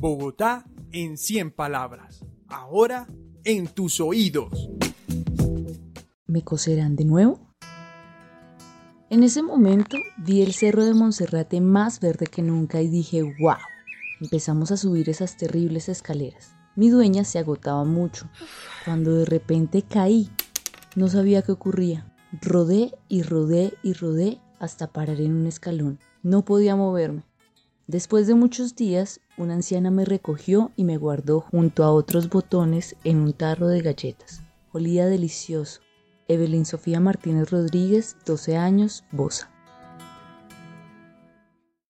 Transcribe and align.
Bogotá 0.00 0.64
en 0.92 1.18
100 1.18 1.50
palabras. 1.50 2.24
Ahora 2.48 3.06
en 3.44 3.66
tus 3.66 4.00
oídos. 4.00 4.70
¿Me 6.26 6.42
coserán 6.42 6.96
de 6.96 7.04
nuevo? 7.04 7.38
En 9.10 9.22
ese 9.22 9.42
momento 9.42 9.98
vi 10.16 10.40
el 10.40 10.54
cerro 10.54 10.86
de 10.86 10.94
Monserrate 10.94 11.60
más 11.60 12.00
verde 12.00 12.26
que 12.28 12.40
nunca 12.40 12.80
y 12.80 12.88
dije, 12.88 13.22
wow. 13.22 13.58
Empezamos 14.22 14.70
a 14.70 14.78
subir 14.78 15.10
esas 15.10 15.36
terribles 15.36 15.90
escaleras. 15.90 16.54
Mi 16.76 16.88
dueña 16.88 17.24
se 17.24 17.38
agotaba 17.38 17.84
mucho, 17.84 18.30
cuando 18.86 19.14
de 19.14 19.26
repente 19.26 19.82
caí. 19.82 20.30
No 20.96 21.08
sabía 21.08 21.42
qué 21.42 21.52
ocurría. 21.52 22.10
Rodé 22.40 22.94
y 23.08 23.20
rodé 23.20 23.74
y 23.82 23.92
rodé 23.92 24.40
hasta 24.60 24.86
parar 24.86 25.20
en 25.20 25.34
un 25.34 25.46
escalón. 25.46 25.98
No 26.22 26.42
podía 26.46 26.74
moverme. 26.74 27.29
Después 27.90 28.28
de 28.28 28.34
muchos 28.36 28.76
días, 28.76 29.20
una 29.36 29.54
anciana 29.54 29.90
me 29.90 30.04
recogió 30.04 30.70
y 30.76 30.84
me 30.84 30.96
guardó 30.96 31.40
junto 31.40 31.82
a 31.82 31.90
otros 31.90 32.28
botones 32.28 32.94
en 33.02 33.16
un 33.16 33.32
tarro 33.32 33.66
de 33.66 33.82
galletas. 33.82 34.42
Olía 34.70 35.06
delicioso. 35.06 35.80
Evelyn 36.28 36.64
Sofía 36.64 37.00
Martínez 37.00 37.50
Rodríguez, 37.50 38.16
12 38.26 38.56
años, 38.56 39.02
Bosa. 39.10 39.49